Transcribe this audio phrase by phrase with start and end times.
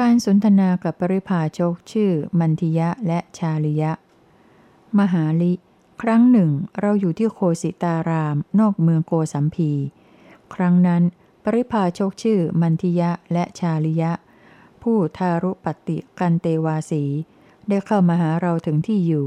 [0.00, 3.92] การสนทนากับปริพาชกชื่อมันทิยะและชาลิยะ
[4.98, 5.52] มหาลิ
[6.02, 6.50] ครั้งหนึ่ง
[6.80, 9.70] เราอยู่ที่โคสิตาราม นอกเมืองโกสัมพี
[10.54, 11.02] ครั้งนั้น
[11.44, 14.12] ปริพาชกชื่อมันทิยะและชาลิยะ
[14.82, 17.04] ผู้ทารุปติกันเตวาสี
[17.68, 19.26] ได้เข้ามาหาเราถึงที่อยู่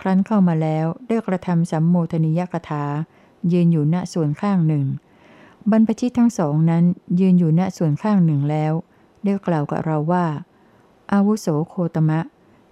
[0.00, 2.84] ครั้นเข้ามาแล้วได้กระทำสัมโมทนิยกถา
[3.52, 4.86] ยืนอยู่ณส่วนข้างหนึ่ง
[5.70, 6.84] บรรพชิตทั้งสองนั้น
[7.20, 8.74] ยืนอยู่ณส่วนข้างหนึ่งแล้ว
[9.24, 10.26] ได้กล่าวกับเราว่า
[11.12, 12.20] อาวุโสโคตมะ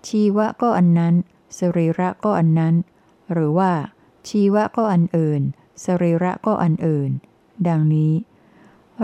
[0.07, 1.15] ชีวะก็อันนั้น
[1.59, 2.75] สรีระก็อันนั้น
[3.33, 3.73] หรือว่า
[4.29, 5.43] ชีวะก็อันอื่น
[5.85, 7.11] สรีระก็อันอื่น
[7.69, 8.13] ดังนี้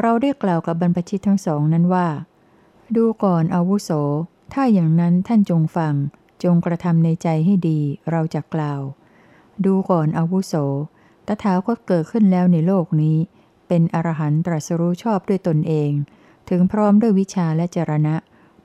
[0.01, 2.09] เราได้กล่าวกับบรรพชิตทั้งสองนั้นว่า
[2.97, 3.91] ดูก่อนอาวุโส
[4.52, 5.95] ถ้าอย่างนั้นท่านจงฟัง
[6.45, 8.80] จงกระทำในใจให้ดี เราจะกล่าว
[9.65, 10.55] ดูก่อนอาวุโส
[11.27, 13.16] ตถาคตเกิดขึ้นแล้วในโลกนี้
[13.69, 15.91] เป็นอรหันตรัสรู้ชอบด้วยตนเอง
[16.48, 18.16] ถึงพร้อมด้วยวิชาและจรณะ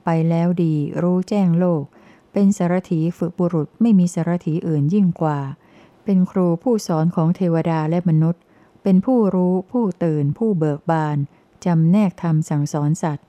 [0.04, 1.82] ไปแล้วดีรู้แจ้งโลก
[2.32, 5.38] เป็นสารถีฝึกบุรุษไม่มีสารถีอื่นยิ่งกว่า
[6.04, 8.42] เป็นครูผู้สอนของเทวดาและมนุษย์
[8.82, 11.16] เป็นผู้รู้ผู้ตื่น ผู้เบิกบาน
[11.64, 13.26] จำแนกธรรมสั่งสอนสัตว์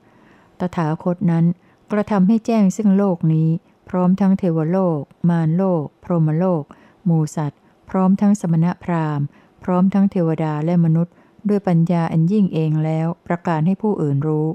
[0.60, 1.44] ตถาคตนั้น
[1.92, 3.48] กระทำให้แจ้งซึ่งโลกนี้
[3.88, 6.62] พร้อมทั้งเทวโลก มารโลก พรหมโลก
[7.04, 7.60] หมูสัตว์
[7.90, 9.26] พร้อมทั้งสมณพราหมณ์
[9.64, 11.14] พร้อมทั้งเทวดาและมนุษย์
[11.48, 14.48] ด้วยปัญญาอันยิ่งเองแล้วประกาศให้ผู้อื่นรู้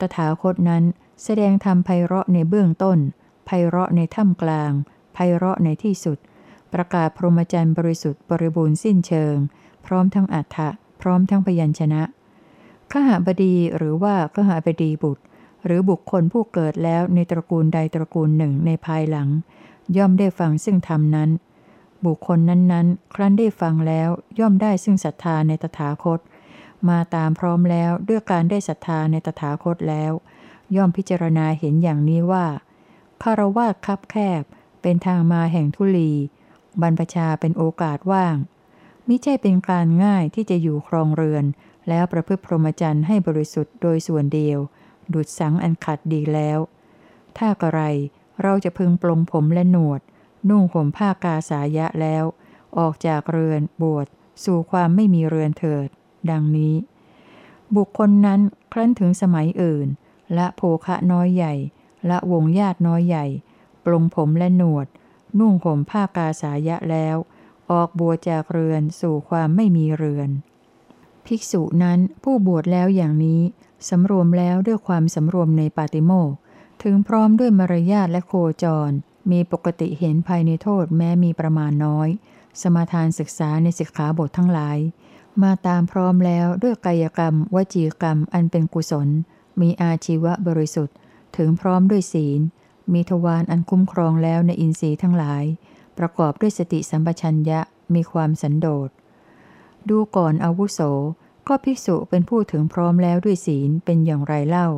[0.00, 0.84] ตถาคตนั้น
[1.22, 2.98] แสดงธรรมไพเราะในเบื้องต้น
[3.46, 4.72] ไพเราะในถ้ำกลาง
[5.14, 6.18] ไพเราะในที่สุด
[6.74, 9.36] ประกาศพรหมจรรย์บริสุทธิ์บริบูรณ์สิ้นเชิง
[9.86, 10.68] พร้อมทั้งอัฏฐะ
[11.00, 12.02] พร้อมทั้งพยัญชนะ
[12.92, 15.22] ขหาบดีหรือว่าขหาบดีบุตร
[15.64, 19.28] หรือบุคคลผู้เกิดแล้วในตระกูลใดตระกูลหนึ่งในภายหลัง
[19.96, 21.30] ย่อมได้ฟังซึ่งธรรมนั้น
[22.06, 26.20] บุคคลนั้นๆ ครั้นได้ฟังแล้วย่อมได้ซึ่งศรัทธาในตถาคต
[26.88, 30.12] มาตามพร้อมแล้วด้วยการได้ศรัทธาในตถาคตแล้ว
[30.76, 32.46] ย่อมพิจารณาเห็นอย่างนี้ว่า
[33.22, 34.42] คารวะคับแคบ
[34.82, 36.12] เป็นทางมาแห่งทุลี
[36.80, 38.36] บรรพชาเป็นโอกาสว่าง
[39.08, 41.44] มิใช่เป็นการง่ายที่จะอยู่ครองเรือน
[41.88, 44.58] แล้วประพฤติพรหมจรรย์ให้บริสุทธิ์โดยส่วนเดียว
[45.12, 46.58] ดุดสังอันขัดดีแล้ว
[47.38, 47.80] ถ้ากระไร
[48.42, 50.00] เราจะพึงปลงผมและหนวด
[50.48, 52.24] นุ่งห่มผ้ากาสายะแล้ว
[52.78, 54.06] ออกจากเรือนบวช
[54.44, 55.88] สู่ความไม่มีเรือนเถิด
[56.30, 56.74] ดังนี้
[57.76, 58.40] บุคคลนั้น
[58.72, 59.88] ครั้นถึงสมัยอื่น
[60.36, 61.54] ละโภคะน้อยใหญ่
[62.10, 63.26] ละวงญาติน้อยใหญ่
[63.84, 64.86] ปลงผมและหนวด
[65.38, 67.16] นุ่งห่มผ้ากาสายะแล้ว
[67.70, 70.30] ออกบวชจากเรือนสู่ความไม่มีเรือน
[71.26, 73.40] ภิกษุนั้นผู้บวชแล้วอย่างนี้
[73.88, 76.32] สำรวมแล้วด้วยความสำรวมในปาติโมก
[76.82, 78.92] ถึงพร้อมด้วยมารยาทและโคจร
[79.30, 82.08] มีปกติเห็นภายในโทษแม้มีประมาณน้อย
[82.62, 84.78] สมาทานศึกษาในสิกขาบททั้งหลาย
[85.42, 89.08] มาตามพร้อมแล้วด้วยกายกรรม วจีกรรมอันเป็นกุศล
[89.60, 90.96] มีอาชีวะบริสุทธิ์
[91.36, 92.40] ถึงพร้อมด้วยศีล
[92.92, 95.44] มีทวารอันคุ้มครองแล้วในอินทรีย์ทั้งหลาย
[95.98, 97.60] ประกอบด้วยสติสัมปชัญญะ
[97.94, 98.90] มีความสันโดษ
[99.88, 100.80] ดูก่อนอาวุโส
[101.48, 104.68] ก็ภิกษุเป็นผู้ถึงพร้อมแล้วด้วยศีลเป็นอย่างไรเล่า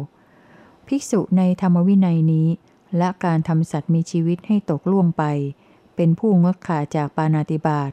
[0.86, 2.48] ภิกษุในธรรมวินัยนี้
[2.97, 5.25] และการทำสัตว์มีชีวิตให้ตกล่วงไป
[5.97, 7.93] เป็นผู้งดขาจากปานาติบาต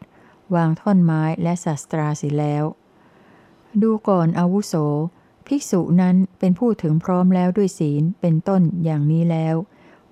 [0.56, 2.64] วางท่อนไม้และศัตราสิแล้ว
[3.82, 4.74] ดูก่อนอาวุโส
[5.48, 9.56] ภิกษุนั้นเป็นผู้ถึงพร้อมแล้วด้วยศีลเป็นต้นอย่างนี้แล้ว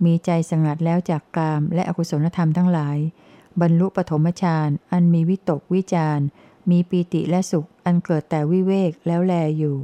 [0.05, 2.97] มีใจสงัดแล้วจากกามและอกุศลธรรมทั้งหลาย
[3.61, 6.23] บรรลุปฐมฌานอันมีวิตกวิจาร
[6.69, 9.77] มีปีติและสุขอันเกิดแต่วิเวกแล้วแลอยู่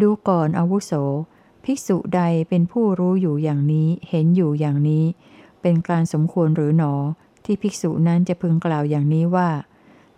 [0.00, 0.92] ดูก่อนอาวุโส
[1.64, 5.04] ภิกษุใดเป็นผู้รู้อยู่อย่างนี้เห็นอยู่อย่างนี้
[5.62, 6.94] เป็นการสมควรหรือหนอ
[7.44, 9.50] ที่ภิกษุนั้นจะพึงกล่าวอย่างนี้ว่า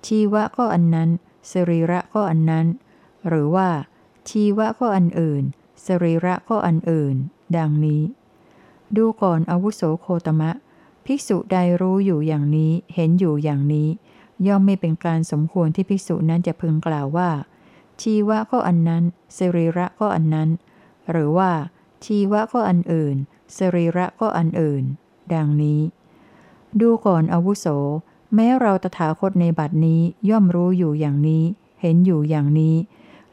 [0.06, 1.08] ชีวะก็อันนั้น
[1.52, 2.66] สรีระก็อันนั้น
[3.28, 3.68] หรือว่า
[4.28, 5.42] ชีวะก็อันอื่น
[5.86, 7.14] สรีระก็อันอื่น
[7.56, 8.02] ดังนี้
[8.96, 10.50] ดูก่อนอาวุโสโคตมะ
[11.04, 13.88] ภิกษุใดรู้อยู่อย่างนี้เห็นอยู่อย่างนี้
[14.46, 17.30] ย่อมไม่เป็นการสมควรที่ภิกษุนั้นจะพึงกล่าวว่า
[18.00, 19.02] ชีวะก็อันนั้น
[19.38, 20.48] สรีระก็อันนั้น
[21.10, 21.50] หรือว่า
[22.04, 23.16] ชีวะก็อันอื่น
[23.56, 24.84] สรีระก็อันอื่น
[25.34, 25.80] ดังนี้
[26.80, 27.66] ดูก่อนอาวุโส
[28.34, 30.00] แม้เราตถาคตในบัดนี้
[30.30, 31.44] ย่อมรู้อยู่อย่างนี้
[31.80, 32.76] เห็นอยู่อย่างนี้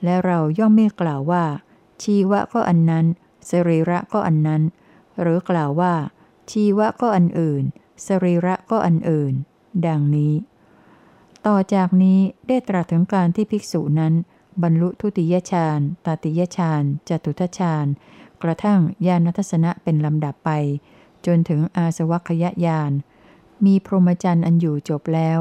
[0.04, 1.44] และเราย่อมไม่กล่าวว่า
[2.04, 3.06] ชีวะก็อันนั้น
[3.50, 4.62] สรีระก็อันนั้น
[5.22, 5.94] หรือกล่าวว่า
[6.52, 7.64] ชีวะก็อันอื่น
[8.06, 9.34] สรีระก็อันอื่น
[9.88, 10.34] ดังนี้
[11.48, 14.14] ต่อจากนี้ได้ตรัสถึงการที่ภิกษุนั้น
[14.64, 17.86] บรรลุทุติยฌานตติยฌานจตุทฌาน
[18.44, 20.52] กระทั่งญาณทัศนะเป็นลำดับไป
[21.26, 22.92] จนถึงอาสวัคยญาณ
[23.66, 25.40] มีพรหมจรรย์อันอยู่จบแล้ว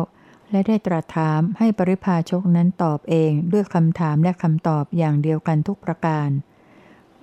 [0.51, 6.29] และได้ตรัสถามให้ปริพาชกนั้นตอบเองด้วยคำถามและคำตอบอย่างเดียวกันทุกประการ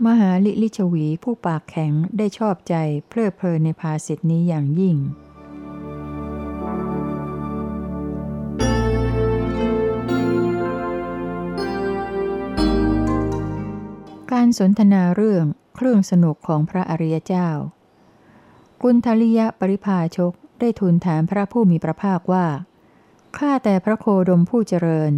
[0.05, 2.75] มหาลิลิชวีผู้ปากแข็งได้ชอบใจ
[3.07, 4.97] เพลิดเพลินในภาสิทธินี้อย่างยิ่ง
[14.59, 15.45] สนทนาเรื่อง
[15.75, 17.49] เครื่องสนุกของพระอริยเจ้า
[18.81, 22.45] กุณทลิยะปริภาชกได้ทูลถามพระผู้มีพระภาคว่า
[23.37, 25.11] ข้าแต่พระโคดมผู้เจริญ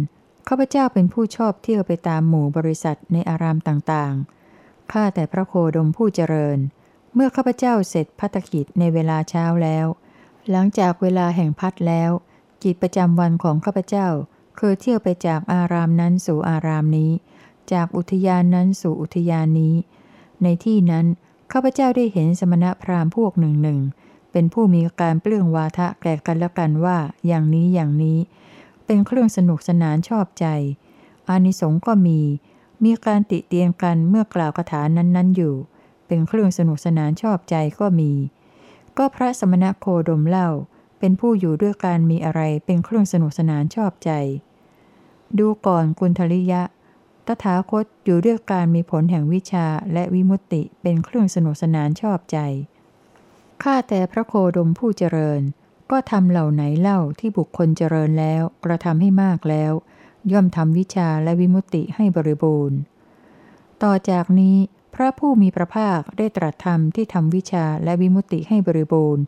[0.48, 6.58] ข้าพเจ้าเป็นผู้ชอบเที่ยวไปตามหมู่บริษัทในอารามต่างๆ ข้าแต่พระโคดมผู้เจริญ
[7.14, 9.86] เมื่อข้าพเจ้าเสร็จพัฒกิจในเวลาเช้าแล้ว
[10.50, 12.10] หลังจากเวลาแห่งพัดแล้ว
[12.62, 14.08] กิจประจำวันของข้าพเจ้า
[14.58, 17.10] คือเที่ยวไปจากอารามนั้นสู่อารามนี้
[17.72, 19.74] จากอุทยานนั้นสู่อุทยานนี้
[20.42, 21.06] ในที่นั้น
[21.52, 23.80] ข้าพเจ้าได้เห็นสมณพราหมณ์พวกหนึ่งหนึ่ง
[24.32, 28.18] เป็นผู้มีการเปลื้องวาทะแก่กันและกันว่า อย่างนี้อย่างนี้
[28.86, 30.46] เป็นเครื่องสนุกสนานชอบใจ
[31.28, 32.20] อานิสงส์ก็มี
[32.84, 35.54] มีการติเตียนกันเมื่อกล่าวคาถานั้นๆอยู่
[36.06, 38.12] เป็นเครื่องสนุกสนานชอบใจก็มี
[38.96, 40.48] ก็พระสมณโคดมเล่า
[40.98, 44.10] เป็นผู้อยู่ด้วยการมีอะไรเป็นเครื่องสนุกสนานชอบใจ
[45.38, 46.62] ดูก่อนกุณทริยะ
[47.26, 52.38] ตถาคตอยู่ด้วยการมีผลแห่งวิชาและวิมุตติเป็นเครื่องสนุกสนานชอบใจ
[53.62, 55.40] ข้าแต่พระโคดมผู้เจริญ
[55.90, 59.72] ก็ทำเหล่าไหนเล่าที่บุคคลเจริญแล้วกระทำให้มากแล้ว
[60.32, 62.78] ย่อมทำวิชาและวิมุตติให้บริบูรณ์
[63.82, 64.56] ต่อจากนี้
[64.94, 69.22] พระผู้มีพระภาคได้ตรัสธรรมที่ทำวิชาและวิมุตติให้บริบูรณ์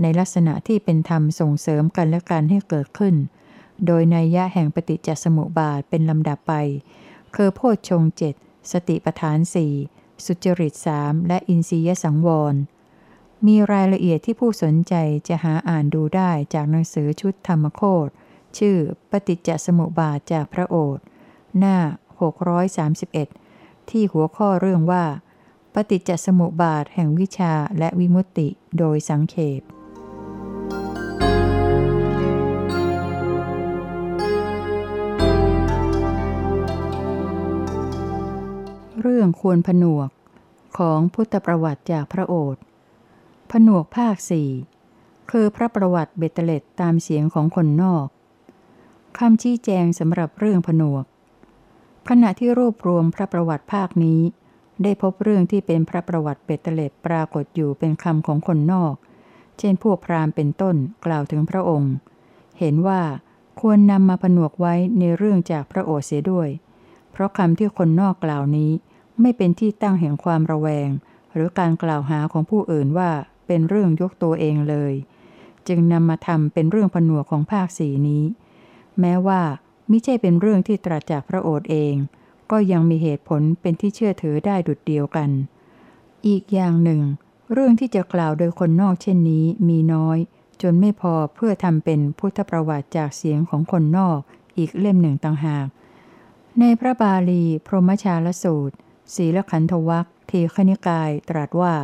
[0.00, 3.14] ในลักษณะที่เป็นธรรมส่งเสริมกันและกันให้เกิดขึ้น
[3.86, 6.54] โดยในยะแห่งปฏิจจสมุปบาทเป็นลำดับไป
[7.36, 8.34] คือโพชฌงเจ็ด
[8.72, 9.74] สติปทานสี่
[10.24, 12.54] สุจริตสามและอินทรียสังวร
[13.46, 14.94] มีรายละเอียดที่ผู้สนใจ
[15.28, 18.08] จะหาอ่านดูได้จากหนังสือชุดธรรมโคต
[18.58, 18.76] ชื่อ
[19.10, 21.04] ปฏิจจสมุปบาทจากพระโอษฐ์
[21.58, 21.76] หน้า
[22.62, 25.04] 631 ที่หัวข้อเรื่องว่า
[25.74, 28.48] ปฏิจจสมุปบาทแห่งวิชาและวิมุตติ
[28.78, 29.62] โดยสังเขป
[39.00, 40.08] เรื่องควรผนวก
[40.78, 42.62] ของพุทธประวัติจากพระโอษฐ์
[43.50, 44.50] ผนวกภาคสี่
[45.30, 48.06] คือพระประวัติเบตเตเล็ดตามเสียงของคนนอก
[49.18, 51.04] คำชี้แจงสำหรับเรื่องผนวก
[52.08, 54.20] ขณะที่รวบรวมพระประวัติภาคนี้
[54.82, 58.94] ได้พบเรื่องที่เป็นพระประวัติเบตเตเล็ดปรากฏอยู่เป็นคำของคนนอก
[59.58, 60.76] เช่นพวกพราหมณ์เป็นต้น
[61.06, 61.92] กล่าวถึงพระองค์
[62.58, 63.02] เห็นว่า
[63.60, 66.48] ควรนำมาผนวกไว้ในเรื่องจากพระโอษฐ์เสียด้วย
[67.12, 68.70] เพราะคำที่คนนอกกล่าวนี้
[69.20, 70.88] ไม่เป็นที่ตั้งแห่งความระแวง
[71.34, 73.10] หรือการกล่าวหาของผู้อื่นว่า
[73.46, 74.92] เป็นเรื่องยกตัวเองเลย
[75.68, 78.24] จึงนำมาทำเป็นเรื่องผนวกของภาคสีนี้
[79.00, 79.42] แม้ว่า
[79.90, 81.94] มิใช่เป็นเรื่องที่ตรัสจากพระโอษฐ์เอง
[82.50, 85.30] ก็ยังมีเหตุผลเป็นที่เชื่อถือได้ดุดเดียวกัน
[86.26, 87.02] อีกอย่างหนึ่ง
[87.52, 90.18] เรื่องที่จะกล่าวโดยคนนอกเช่นนี้มีน้อย
[90.62, 94.18] จนไม่พอเพื่อทำเป็นพุทธประวัติจากเสียงของคนนอก
[94.58, 95.66] อีกเล่มหนึ่งต่างหาก
[96.60, 98.76] ในพระบาลี พรหมชาลสูตร
[99.14, 101.74] ศีลขันธวัคทีคณิกายตรัสว่า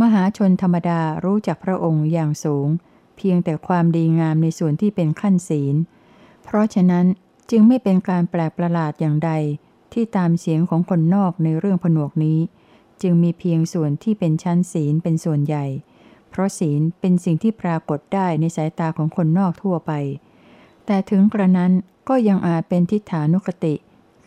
[0.00, 2.68] มหาชนธรรมดารู้จักพระองค์อย่างสูง
[3.16, 5.74] เพียงแต่ความดีงามในส่วนที่เป็นขั้นศีล
[6.44, 7.06] เพราะฉะนั้น
[7.50, 9.30] จึงไม่เป็นการแปลกประหลาดอย่างใด
[9.92, 12.38] ที่ตามเสียงของคนนอกในเรื่องผนวกนี้
[13.02, 15.66] จึงมีเพียงส่วนที่เป็นชั้นศีลเป็นส่วนใหญ่
[16.30, 19.92] เพราะศีลเป็นสิ่งที่ปรากฏได้ในสายตาของคนนอกทั่วไป
[20.86, 21.72] แต่ถึงกระนั้น
[22.08, 23.74] ก็ยังอาจเป็นทิฏฐานุคติ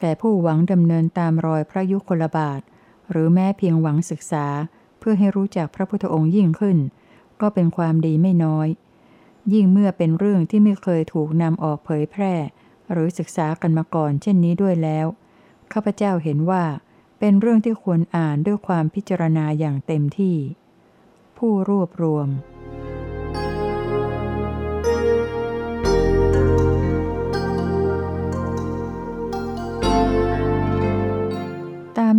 [0.02, 2.62] แก่ผู้หวังดำเนินตามรอยพระยุคลบาท
[3.12, 4.46] หรือแม้เพียงหวังศึกษา
[5.00, 6.78] เพื่อให้รู้จักพระพุทธองค์ยิ่งขึ้น
[7.42, 8.68] ก็เป็นความดีไม่น้อย
[9.54, 12.34] ยิ่งเมื่อเป็นเรื่องที่ไม่เคยถูกนำออกเผยแพร่
[12.92, 15.08] หรือศึกษากันมาก่อน เช่นนี้ด้วยแล้ว
[15.74, 16.64] ข้าพเจ้าเห็นว่า
[17.20, 20.38] เป็นเรื่องที่ควรอ่านด้วยความพิจารณาอย่างเต็มที่
[21.38, 22.28] ผู้รวบรวม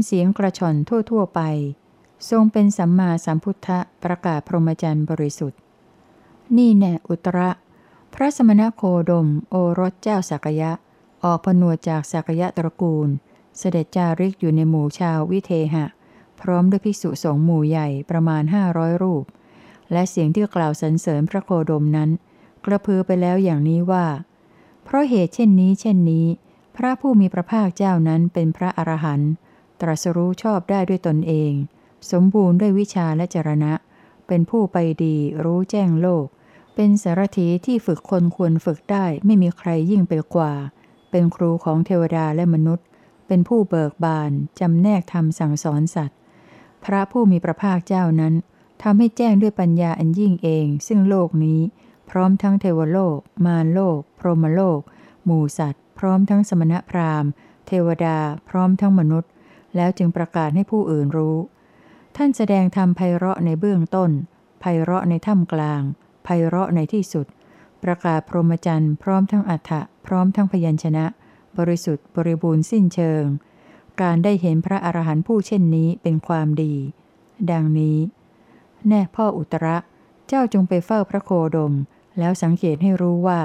[0.07, 0.75] เสียงกระชอน
[1.11, 1.41] ทั่ว ๆ ไป
[2.31, 5.59] ทรงเป็นสัมมาสัมพุทธะประกาศพรหมจรรย์บริสุทธิ์
[6.57, 7.51] นี่แน่อุตระ
[8.15, 10.73] พระสมณโคดมโอรสเจ้าสักยะ
[11.25, 13.09] ออกผนวดจากสักยะตระกูล
[13.59, 15.85] เสด็จจาริกอยู่ในหมู่ชาววิเทหะ
[16.41, 19.25] พร้อมด้วยภิกษุสงฆ์หมู่ใหญ่ประมาณห้าร้อยรูป
[19.93, 22.11] และเสียงที่กล่าวสรรเสริญพระโคดมนั้น
[22.65, 24.07] กระพือไปแล้วอย่างนี้ว่า
[24.85, 26.27] เพราะเหตุเช่นนี้เช่นนี้
[26.77, 29.33] พระผู้มีพระภาคเจ้านั้นเป็นพระอรหันต์
[29.83, 31.53] ตรัสรู้ชอบได้ด้วยตนเอง
[32.11, 33.73] สมบูรณ์ด้วยวิชาและจรณะ
[34.27, 36.27] เป็นผู้ไปดีรู้แจ้งโลก
[36.75, 40.53] เป็นสารถีที่ฝึกคนควรฝึกได้ไม่มีใครยิ่งไปกว่า
[41.11, 42.87] เป็นครูของเทวดาและมนุษย์
[43.27, 46.19] เป็นผู้เบิกบานจำแนกธรรมสั่งสอนสัตว์
[46.85, 48.35] พระผู้มีพระภาคเจ้านั้น
[48.83, 51.61] ทำให้แจ้งด้วยปัญญาอันยิ่งเอง ซึ่งโลกนี้
[52.11, 54.81] พร้อมทั้งเทวโลก มารโลก พรหมโลก
[55.25, 57.31] หมู่สัตว์ พร้อมทั้งสมณพราหมณ์
[57.67, 58.17] เทวดา
[58.49, 59.31] พร้อมทั้งมนุษย์
[59.77, 61.37] แล้วจึงประกาศให้ผู้อื่นรู้
[62.17, 64.11] ท่านแสดงธรรมไพเราะในเบื้องต้น
[64.61, 65.83] ไพเราะในถ้ำกลาง
[66.25, 67.27] ไพเราะในที่สุด
[67.83, 71.05] ประกาศพรหมจรรย์พร้อมทั้งอัฏฐะพร้อมทั้งพยัญชนะ
[71.59, 73.25] บริสุทธิ์บริบูรณ์สิ้นเชิง
[74.03, 76.75] การได้เห็นพระอรหันต์ผู้เช่นนี้เป็นความดี
[77.51, 77.99] ดังนี้
[78.89, 79.77] แน่พ่ออุตระ
[80.29, 81.75] เจ้าจงไปเฝ้าพระโคดม
[82.19, 83.41] แล้วสังเกตให้รู้ว่า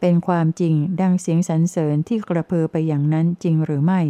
[0.00, 4.00] เป็นความจริงดังเสียงสรรเสริญที่กระเพือไปอย่างนั้นจริงหรือไม่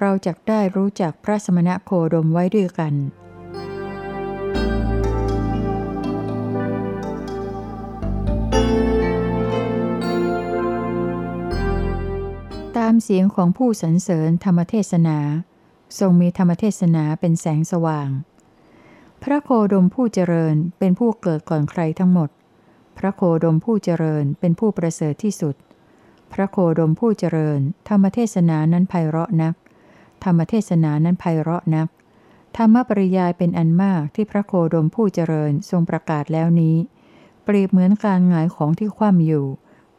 [0.00, 2.94] เราจะได้รู้จักพระสมณะโคดมไว้ด้วยกัน
[12.78, 15.18] ตามเสียงของผู้สรรเสริญธรรมเทศนา
[15.98, 18.08] ทรงมีธรรมเทศนาเป็นแสงสว่าง
[19.22, 22.30] พระโคดมผู้เจริญเป็นผู้เกิดก่อนใครทั้งหมด
[22.98, 25.54] พระโคดมผู้เจริญเป็นผู้ประเสริฐที่สุด
[26.32, 29.54] พระโคดมผู้เจริญ ธรรมเทศนานั้นไพเราะนัก
[30.24, 31.88] ธรรมเทศนานั้นไพเราะนัก
[32.56, 36.76] ธรรมปริยายเป็นอันมากที่พระโคดมผู้เจริญทรงประกาศแล้วนี้
[37.44, 39.46] เปรียบเหมือนการหงายของที่คว่ำอยู่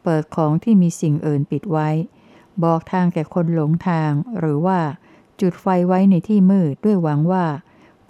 [0.04, 1.90] เปิดของที่มีสิ่งอื่นปิดไว้
[2.63, 4.80] บอกทางแก่คนหลงทาง หรือว่า
[5.42, 7.46] จุดไฟไว้ในที่มืดด้วยหวังว่า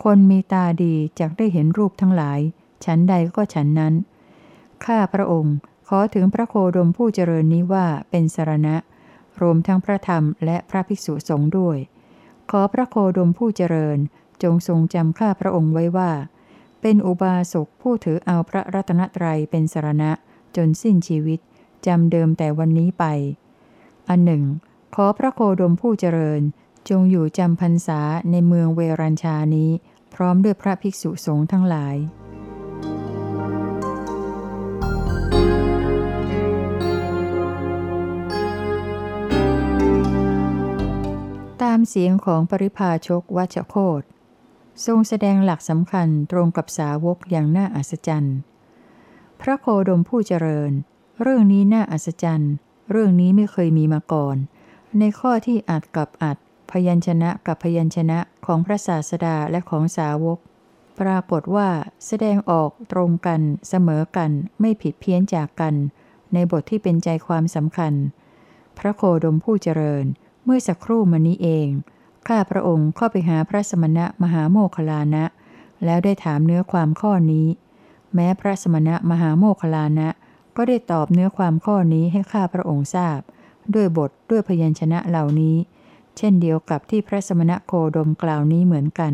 [0.04, 2.40] คนมีตาดีจะได้เห็นรูปทั้งหลาย
[2.86, 3.94] ฉันใดก็ฉันนั้น
[4.86, 5.56] ข้าพระองค์
[5.88, 8.76] ขอถึงพระโคดมผู้เจริญนี้ว่าเป็นสรณะ
[9.42, 11.78] รวมทั้งพระธรรมและพระภิกษุสงฆ์ด้วย
[12.52, 13.98] ขอพระโคดมผู้เจริญ
[14.44, 16.12] จงทรงจำข้าพระองค์ไว้ว่า
[16.82, 20.12] เป็นอุบาสกผู้ถือเอาพระรัตนตรัยเป็นสารณะ
[20.56, 21.40] จนสิ้นชีวิต
[21.86, 23.06] จำเดิมแต่วันนี้ไป
[24.10, 24.44] อันหนึ่ง
[24.96, 26.42] ขอพระโคดมผู้เจริญ
[26.90, 29.70] จงอยู่จำพรรษาในเมืองเวรัญชานี้
[30.14, 44.04] พร้อมด้วยพระภิกษุสงฆ์ทั้งหลายามเสียงของปริพาชกวัชโคต
[44.86, 48.38] ทรงแสดงหลักสำคัญตรงกับสาวกอย่างน่าอัศจรรย์
[49.42, 50.72] พระโคดมผู้เจริญ
[51.22, 52.54] เรื่องนี้น่าอัศจรรย์
[52.92, 54.38] เรื่องนี้ไม่เคยมีมาก่อน
[55.00, 56.38] ในข้อที่อัดกับอัด
[56.72, 60.40] พยัญชนะกับพยัญชนะของพระศาสดาและของสาวก
[61.00, 61.70] ปรากฏว่า
[62.08, 65.76] แสดงออกตรงกันเสมอกันไม่ผิดเพี้ยนจากกัน
[66.34, 67.94] ในบทที่เป็นใจความสำคัญ
[68.78, 70.06] พระโคดมผู้เจริญ
[70.54, 71.68] มื่อสักครู่มานี้เอง
[72.28, 75.26] ข้าพระองค์เข้าไปหาพระสมณะมหาโมคลานะ
[75.86, 77.48] แล้วได้ถามเนื้อความข้อนี้
[78.14, 80.10] แม้พระสมณะมหาโมคคลานะ
[80.58, 83.20] ก็ได้ตอบเนื้อความข้อนี้ให้ข้าพระองค์ทราบ
[83.74, 85.56] ด้วยบทด้วยพยัญชนะเหล่านี้
[86.18, 89.14] เช่นเดียวกับที่พระสมณะโคดมกล่าวนี้เหมือนกัน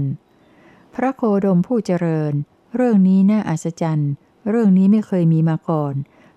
[0.96, 2.34] พระโคดมผู้เจริญ
[2.75, 4.12] เรื่องนี้น่าอัศจรรย์
[4.50, 5.94] เรื่องนี้ไม่เคยมีมาก่อน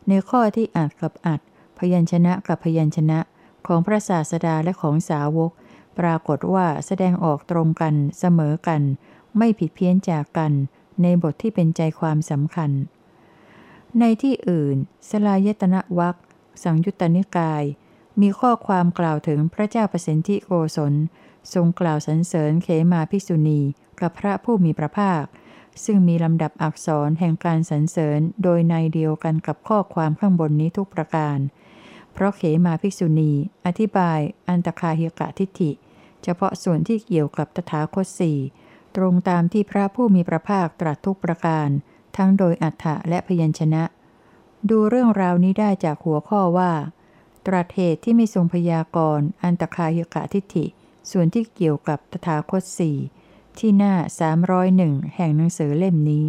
[0.09, 1.41] ในข้อที่อัดกับอัด
[1.79, 3.19] พยัญชนะกับพยัญชนะ
[3.67, 5.51] ของพระศาสดาและของสาวก
[5.99, 8.83] ปรากฏว่าแสดงออกตรงกันเสมอกัน
[9.39, 10.53] ไม่ผิดเพี้ยนจากกัน
[11.03, 12.71] ในบทที่เป็นใจความสำคัญ
[13.99, 14.77] ในที่อื่น
[15.11, 16.17] สลายตนะวัก
[16.63, 17.65] สังยุตตนิกาย
[18.21, 20.95] มีข้อความกล่าวถึงพระเจ้าประสิทธิโกศล
[21.55, 23.61] ทรงกล่าวสรรเสริญเขมาภิกษุณี
[24.01, 25.25] กับพระผู้มีพระภาค
[25.85, 31.39] ซึ่งมีลำดับอักษรแห่งการสรรเสริญโดยในเดียวกันกับข้อความข้างบนนี้ทุกประการ
[32.15, 33.33] เพราะเขมาภิกษุณี
[33.67, 35.71] อธิบาย อันตคาหิกะทิฏฐิ
[36.23, 38.39] เฉพาะส่วนที่เกี่ยวกับตถาคตสี่
[38.97, 41.69] ตรงตามที่พระผู้มีพระภาคตรัสทุกประการ
[42.17, 43.83] ทั้งโดยอัฏฐะและพยัญชนะ
[44.71, 46.73] ดูเรื่องราวนี้ได้จากหัวข้อว่า
[47.47, 50.67] ตรัสเหตุที่ไม่ทรงพยากรณ์อันตคาหิกะทิฏฐิ
[51.11, 52.97] ส่วนที่เกี่ยวกับตถาคตสี่
[53.59, 53.95] ที่หน้า
[54.55, 56.25] 301 แห่งหนังสือเล่มนี้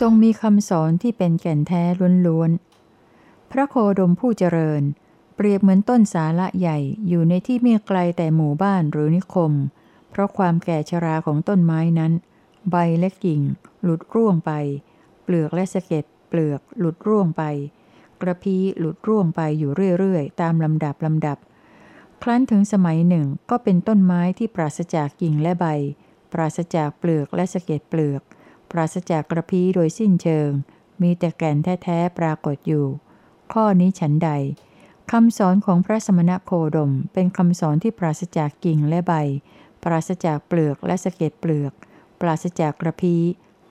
[0.00, 1.82] ทรงมีคำสอนที่เป็นแก่นแท้
[2.26, 4.82] ล้วนๆ พระโคดมผู้เจริญ
[5.36, 9.52] เปรียบเหมือนต้นสาละใหญ่อยู่ในที่ไม่ไกลแต่หมู่บ้านหรือนิคม
[10.10, 12.12] เพราะความแก่ชราของต้นไม้นั้น
[12.70, 13.40] ใบและกิ่ง
[13.82, 14.52] หลุดร่วงไป
[15.22, 17.42] เปลือกและสะเก็ดเปลือกหลุดร่วงไป
[18.20, 21.38] กระพี้หลุดร่วงไปอยู่เรื่อยๆ ตามลำดับลำดับ
[22.22, 25.66] ครั้นถึงสมัยหนึ่งก็เป็นต้นไม้ที่ปราศจากกิ่งและใบ
[26.32, 28.22] ปราศจากเปลือกและสะเก็ดเปลือก
[28.76, 30.50] ปราศจากกระพี้โดยสิ้นเชิง
[31.02, 32.86] มีแต่แก่นแท้ๆปรากฏอยู่
[33.52, 34.30] ข้อนี้ฉันใด
[35.10, 39.12] คำสอนของพระสมณโคดม เป็นคำสอนที่ปราศจากกิ่งและใบ
[39.82, 41.72] ปราศจากเปลือกและสะเก็ดเปลือก
[42.20, 43.22] ปราศจากกระพี้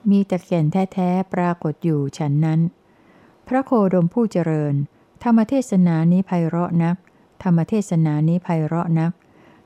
[0.10, 2.60] มีแต่แก่นแท้ๆปรากฏอยู่ฉันนั้น
[3.48, 4.74] พระโคดมผู้เจริญ
[5.24, 6.95] ธรรมเทศนานี้ไพเราะนัก
[7.43, 9.12] ธรรมเทศนานี้ไพเราะนัก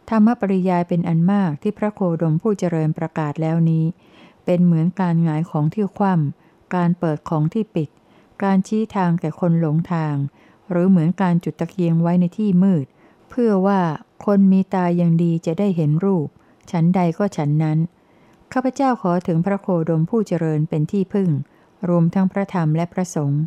[0.09, 3.85] ธรรมปริยายเป็นอันมากที่พระโคดมผู้เจริญประกาศแล้วนี้
[4.47, 7.89] เป็นเหมือนการหงายของที่คว่ำการเปิดของที่ปิด
[8.43, 10.15] การชี้ทางแก่คนหลงทาง
[10.69, 12.85] หรือเหมือนการจุดตะเกียงไว้ในที่มืด
[13.29, 13.81] เพื่อว่า
[14.25, 16.27] คนมีตายังดีจะได้เห็นรูป
[16.71, 17.77] ฉันใดก็ฉันนั้น
[18.53, 21.29] ข้าพเจ้าขอถึงพระโคดมผู้เจริญเป็นที่พึ่ง
[21.89, 23.43] รวมทั้งพระธรรมและพระสงฆ์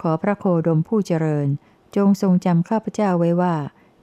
[0.00, 1.48] ขอพระโคดมผู้เจริญ
[1.96, 3.54] จงทรงจำข้าพเจ้าไว้ว่า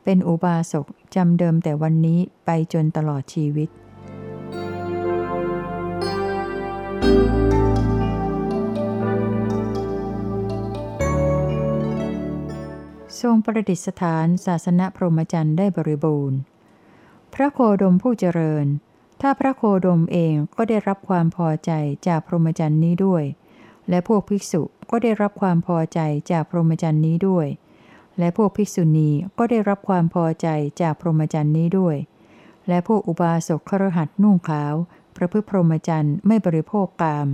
[0.03, 0.85] เป็นอุบาสก
[1.15, 3.69] จำเดิมแต่วันนี้ไปจนตลอดชีวิต
[13.25, 16.37] ทรงประดิษฐานศาสนพรหมจรรย์ได้บริบูรณ์
[17.33, 18.65] พระโคดมผู้เจริญ
[19.21, 21.71] ถ้าพระโคดมเองก็ได้รับความพอใจ
[22.07, 23.23] จากพรหมจรรย์นี้ด้วย
[23.89, 25.99] และพวกภิกษุก็ได้รับความพอใจ
[26.31, 27.47] จากพรหมจรรย์นี้ด้วย
[28.19, 30.47] และพวกภิกษุณีก็ได้รับความพอใจ
[30.81, 31.95] จากพรหมจรรย์นี้ด้วย
[32.67, 34.73] และพวกอุบาสกครหัสนุ่งขาว
[35.15, 37.27] ประพฤติพรหมจรรย์ไม่บริโภคกาม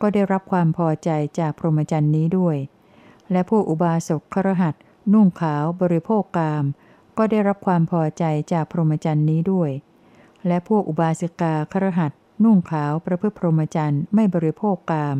[0.00, 2.56] ก็ได้รับความพอใจจากพรหมจรรย์นี้ด้วย
[3.32, 4.74] และพวกอุบาสกครหัส
[5.12, 6.64] นุ่งขาวบริโภคกาม
[7.18, 9.70] ก็ได้รับความพอใจจากพรหมจรรย์นี้ด้วย
[10.46, 12.12] และพวกอุบาสิกาครหัส
[12.44, 15.16] นุ่งขาวประพฤติพรหมจรรย์ไม่บริโภคกาม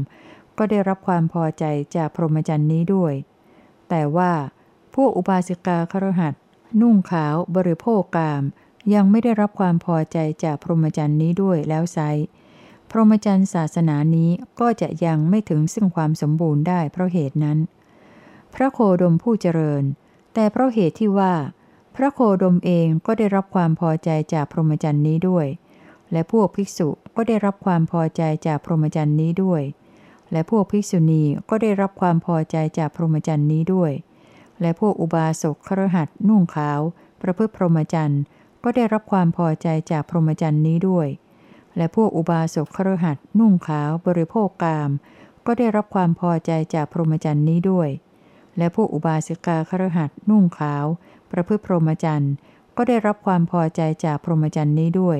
[0.59, 1.65] ก็ได้รับความพอใจ
[1.97, 3.15] จากพรหมจรรย์นี้ด้วย
[3.89, 4.33] แต่ว่า
[4.95, 6.35] พวกอุบาสิกาครหัส
[6.81, 8.43] นุ่งขาวบริโภคกาม
[8.95, 11.99] ยังไม่ได้รับความพอใจจากพรหมจรรย์นี้ด้วยแล้วไซ
[12.91, 17.59] พรหมจรรย์ศาสนานี้ก็จะยังไม่ถึงซึ่งความสมบูรณ์ได้เพราะเหตุนั้น
[18.59, 19.83] พระโคดมผู้เจริญ
[20.35, 21.35] แต่เพราะเหตุที่ว่า
[21.97, 25.47] พระโคดมเองก็ได้รับความพอใจจากพรหมจรรย์นี้ด้วย
[26.13, 29.63] และพวกภิกษุก็ได้รับความพอใจจากพรหมจรรย์นี้ด้วย
[30.33, 33.93] และพวกภิกษุณีก็ได้รับความพอใจจากพรหมจรรย์นี้ด้วย
[34.61, 36.81] และพวกอุบาสกครหัสนุ่งขาว
[37.23, 38.21] ประพฤติพรหมจรรย์
[38.65, 41.09] ก็ได้รับความพอใจจากพรหมจรรย์นี้ด้วย
[41.77, 44.91] และพวกอุบาสกครหัสนุ่งขาวบริโภคกาม
[45.47, 47.91] ก็ได้รับความพอใจจากพรหมจรรย์นี้ด้วย
[48.59, 50.85] และพวกอุบาสิกาครหัสนุ่งขาว
[51.31, 52.33] ประพฤติพรหมจรรย์
[52.77, 55.19] ก็ได้รับความพอใจจากพรหมจรรย์นี้ด้วย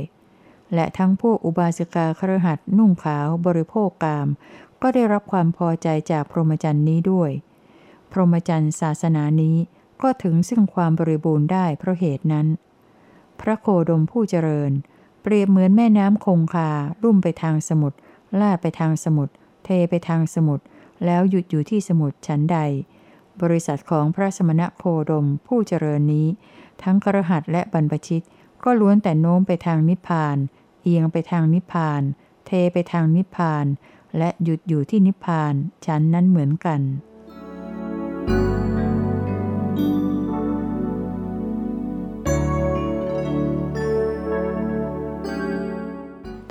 [0.75, 4.29] และทั้งพวกอุบาสิกาครหัสนุ่งขาวบริโภคกาม
[4.83, 7.31] ก็ได้รับความพอใจจากพรหมจรรย์นี้ด้วย
[8.11, 9.57] พรหมจรรย์ศาสนานี้
[10.03, 12.47] ก็ถึงซึ่งความบริบูรณ์ได้เพราะเหตุนั้น
[13.41, 14.73] พระโคดมผู้เจริญ
[15.23, 16.71] เปรียบเหมือนแม่น้ำคงคา
[17.03, 17.97] ลุ่มไปทางสมุทร
[18.41, 19.33] ลาดไปทางสมุทร
[19.65, 20.65] เทไปทางสมุทร
[21.05, 22.59] แล้วหยุดอยู่ที่สมุทรชั้นใด
[23.43, 26.29] บริษัทของพระสมณะโคดมผู้เจริญนี้
[26.83, 28.25] ทั้งกระหัสและบรรพชิต
[28.65, 30.37] ก็ล้วนแต่โน้มไปทางนิพพาน
[30.83, 32.03] เอียงไปทางนิพพาน
[32.47, 33.67] เทไปทางนิพพาน
[34.19, 35.55] และหยุดอยู่ที่นิพพาน
[35.87, 36.81] ชั้นนั้นเหมือนกัน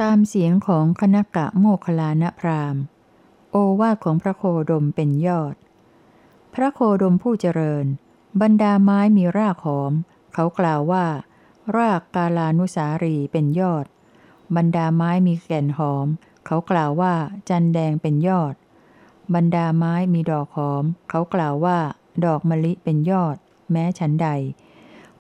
[0.02, 2.76] ตามเสียงของคณกะโมคคลานะพราม
[3.52, 5.56] โอวาทของพระโคดมเป็นยอด
[6.58, 7.86] พระโคดมผู้เจริญ
[8.42, 9.94] บรรดาไม้มีรากหอม
[10.34, 11.06] เขากล่าวว่า
[11.78, 13.86] รากกาลานุสารีเป็นยอด
[14.56, 16.08] บรรดาไม้มีแก่นหอม
[16.46, 17.14] เขากล่าวว่า
[17.50, 18.54] จันแดงเป็นยอด
[19.34, 21.78] บรรดาไม้มีดอกหอม เขากล่าวว่า
[22.26, 23.36] ดอกมะลิเป็นยอด
[23.72, 24.28] แม้ฉันใด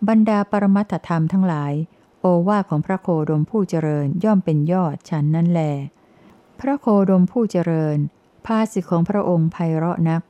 [0.08, 1.74] บรรดาปรมัตถธรรมทั้งหลาย
[2.22, 5.62] โอวาทของพระโคดมผู้เจริญย่อมเป็นยอดฉันนั้นแล
[6.60, 7.98] พระโคดมผู้เจริญ
[8.46, 10.22] ภาสิของพระองค์ไพเราะนัก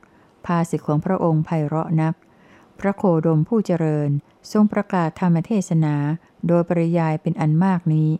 [0.46, 2.14] ภาสิทธิของพระองค์ไพเราะนัก
[2.78, 4.10] พระโคดมผู้เจริญ
[4.52, 5.94] ทรงประกาศธรรมเทศนา
[6.48, 8.10] โดยปริยายเป็นอันมากนี้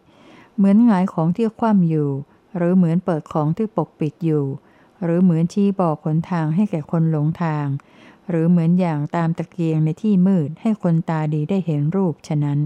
[0.56, 2.10] เหมือนหงายของที่คว่ำอยู่
[2.56, 4.44] หรือเหมือนเปิดของที่ปกปิดอยู่
[5.04, 7.66] หรือเหมือนชี้บอกหนทางให้แก่คนหลงทาง
[8.28, 12.58] หรือเหมือนอย่างตามตะเกียงในที่มืดให้คนตาดีได้เห็นรูปฉะนั้น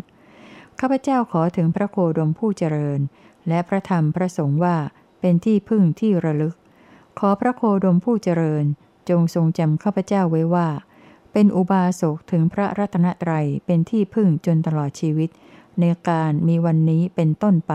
[0.79, 3.01] ข้าพเจ้าขอถึงพระโคดมผู้เจริญ
[3.49, 4.77] และพระธรรมพระสงฆ์ว่า
[5.21, 6.55] เป็นที่พึ่งที่ระลึก
[7.19, 8.65] ขอพระโคดมผู้เจริญ
[9.09, 10.69] จงทรงจำข้าพเจ้าไว้ว่า
[11.33, 15.31] เป็นอุบาสกถึงพระรัตนตรัยเป็นที่พึ่งจนตลอดชีวิต
[15.81, 17.75] ในการมีวันนี้เป็นต้นไป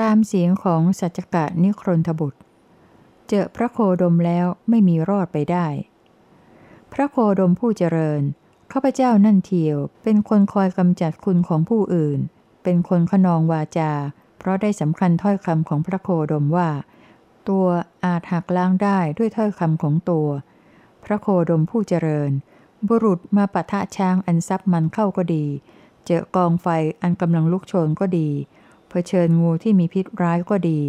[0.00, 2.40] ตามเสียงของสัจจกะนิครนทบุตร
[3.28, 5.66] เจอพระโคดมแล้วไม่มีรอดไปได้
[6.92, 8.22] พระโคดมผู้เจริญ
[8.72, 12.18] ข้าพเจ้านั่นเทียว เป็นคนคอยกำจัดคุณของผู้อื่น
[12.62, 13.92] เป็นคนขนองวาจา
[14.38, 16.68] เพราะได้สำคัญถ้อยคำของพระโคดมว่า
[17.48, 17.66] ตัว
[18.04, 20.28] อาจหักล้างได้ด้วยถ้อยคำของตัว
[21.04, 22.30] พระโคดมผู้เจริญ
[22.88, 25.46] บุรุษมาปะทะช้างอันซับมันเข้าก็ดี
[26.06, 26.66] เจอกองไฟ
[27.02, 28.28] อันกำลังลุกโชนก็ดี
[28.88, 30.80] เผชิญงูที่มีพิษร้ายก็ดี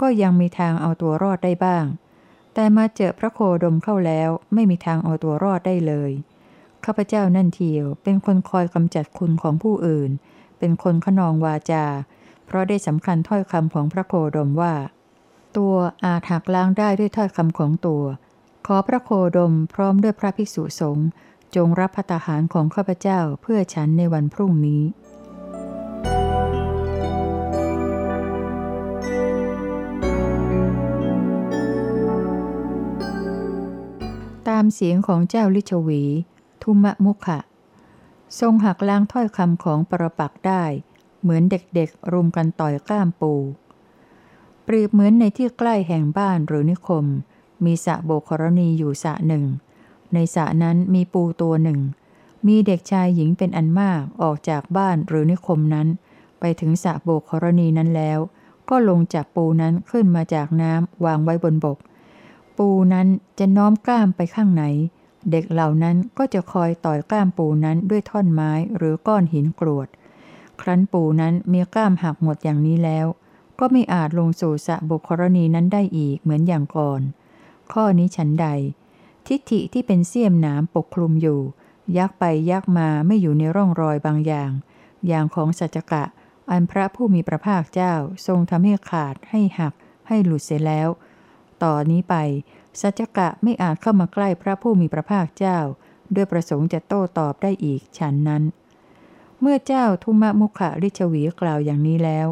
[0.00, 1.84] ก็ยังมีทางเอาตัวรอดได้บ้าง
[2.54, 6.10] แต่มาเจอพระโคดมเข้าแล้วไม่มีทางเอาตัวรอดได้เลย
[6.84, 10.10] ข้าพเจ้านั่นเทียว เป็นคนคอยกำจัดคุณของผู้อื่น
[10.58, 11.84] เป็นคนขนองวาจา
[12.46, 14.74] เพราะได้สำคัญถ้อยคำของพระโคดมว่า
[15.56, 18.04] ตัวอาจหักล้างได้ด้วยถ้อยคำของตัว
[18.66, 21.08] ขอพระโคดมพร้อมด้วยพระภิกษุสงฆ์
[21.56, 24.82] จงรับพัตหารของข้าพเจ้าเพื่อฉันในวันพรุ่งนี้
[34.48, 36.04] ตามเสียงของเจ้าลิชวี
[36.62, 37.38] ทุมะมุขะ
[38.40, 40.64] ทรงหักล้างถ้อยคำของปรปักได้
[41.22, 43.32] เหมือนเด็กๆ รุมกันต่อยก้ามปู
[44.64, 47.04] เปรียบเหมือนในที่ใกล้แห่งบ้านหรือนิคม
[47.64, 49.44] มีสระโบกรณีอยู่สระหนึ่ง
[50.14, 51.80] ในสระนั้นมีปูตัวหนึ่ง
[52.46, 55.88] มีเด็กชายหญิงเป็นอันมากออกจากบ้านหรือนิคมนั้น
[56.40, 58.18] ไปถึงสระโบกครณีนั้นแล้ว
[58.68, 61.78] ก็ลงจากปูนั้นขึ้นมาจากน้ำวางไว้บนบก
[62.58, 63.06] ปูนั้น
[63.38, 64.64] จะน้อมกล้ามไปข้างไหน
[65.30, 69.88] เด็กเหล่านั้นก็จะคอยต่อยกล้ามปูนั้นด้วยท่อนไม้หรือก้อนหินกรวด
[70.60, 73.06] ครั้นปูนั้นมีกล้ามหักหมดอย่างนี้แล้ว
[73.58, 77.00] ก็ไม่อาจลงสู่สะบกครณีนั้นได้อีกเหมือนอย่างก่อน
[77.72, 78.46] ข้อนี้ฉันใด
[79.26, 81.40] ทิฏฐิที่เป็นเสี้ยมหนามปกคลุมอยู่
[81.98, 84.50] ยักไปยักมาไม่อยู่ในร่องรอยบางอย่าง
[85.06, 86.04] อย่างของสัจกะ
[86.50, 87.94] อันพระผู้มีพระภาคเจ้า
[88.26, 89.74] ทรงทำให้ขาดให้หัก
[90.08, 90.88] ให้หลุดเสียแล้ว
[91.62, 92.14] ต่อนนี้ไป
[92.80, 95.58] สัจกะไม่อาจเข้ามาใกล้พระผู้มีพระภาคเจ้า
[96.14, 98.42] ด้วยประสงค์จะโต้ตอบได้อีกฉันนั้น
[99.40, 102.28] เมื่อเจ้าทุมะมุขะริชวีกล่าวอย่างนี้แล้ว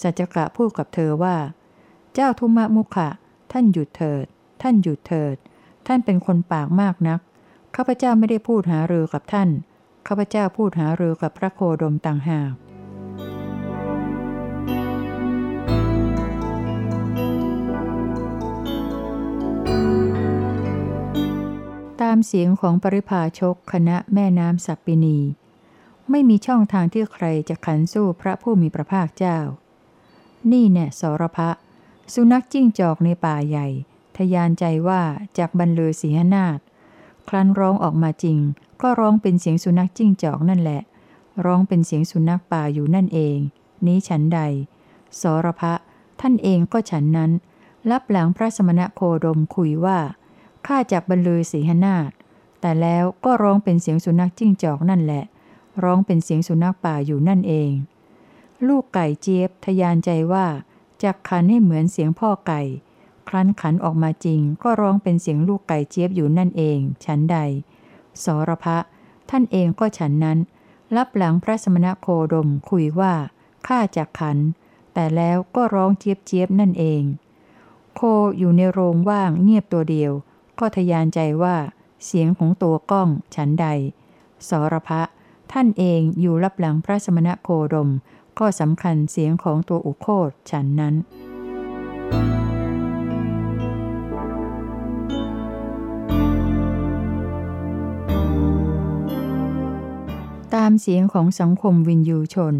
[0.00, 1.36] สัจกะพูดกับเธอว่า
[2.14, 3.08] เจ้าทุมะมุขะ
[3.52, 4.26] ท่านหยุดเถิด
[4.62, 5.36] ท่านหยุดเถิด
[5.86, 7.20] ท่านเป็นคนปากมากนัก
[7.76, 9.48] ข้าพเจ้าไม่ได้พูดหาเรือกับท่าน
[10.06, 25.18] ข้าพเจ้าพูดหาเรือกับพระโคดมต่างหากามเสียงของปริพาชกคณะแม่น้ำสัปปินี
[26.10, 29.38] ไม่มีช่องทางที่ใครจะขันสู้พระผู้มีพระภาคเจ้า
[30.52, 31.50] นี่แน่สรพะ
[32.14, 33.66] สุนัขจิ้งจอกในป่าใหญ่
[34.16, 35.02] ทยานใจว่า
[35.38, 36.58] จากบรรลือสีหนาฏ
[37.28, 38.38] ครั้นร้องออกมาจริง
[38.82, 40.80] ก็ร้องเป็นเสียงสุนัขจิ้งจอกนั่นแหละ
[41.44, 43.38] ร้องเป็นเสียงสุนัขป่าอยู่นั่นเอง
[43.86, 44.40] นี้ฉันใด
[45.20, 45.74] สรพะ
[46.20, 47.30] ท่านเองก็ฉันนั้น
[47.90, 49.98] รับหลังพระสมณะโคดมคุยว่า
[50.66, 52.10] ข้าจากบรรลือสีหนาฏ
[52.60, 55.24] แต่แล้วก็ร้องเป็นเสียงสุนัขจิ้งจอกนั่นแหละ
[55.82, 57.70] ร้องเป็นเสียงสุนัขป่าอยู่นั่นเอง
[58.66, 60.46] ลูกไก่เจี๊ยบทยานใจว่า
[61.02, 62.62] จากคันให้เหมือนเสียงพ่อไก่
[63.28, 67.36] ครั้นขันออกมาจริง ก็ร้องเป็นเสียงลูกไก่เจี๊ยบอยู่นั่นเอง ฉันใด
[68.24, 68.78] สรพะ
[69.30, 70.38] ท่านเองก็ฉันนั้น
[70.96, 73.14] รับหลังพระสมณโคดมคุยว่า
[73.66, 74.38] ข้าจากขัน
[74.94, 77.02] แต่แล้วก็ร้องเจี๊ยบเจี๊ยบนั่นเอง
[77.94, 78.00] โค
[78.38, 80.12] อยู่ในโรงว่างเงียบตัวเดียว
[80.58, 81.56] ก็ทยานใจว่า
[82.04, 83.66] เสียงของตัวก้องฉันใด
[84.48, 85.02] สรพะ
[85.52, 87.90] ท่านเองอยู่รับหลังพระสมณโคดม
[88.38, 90.94] ก็สำคัญเสียงของตัวอุโคตฉันนั้น
[100.54, 102.54] ตามเสียงของสังคมวินยูชน